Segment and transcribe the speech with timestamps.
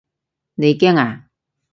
[0.55, 1.27] 你驚啊？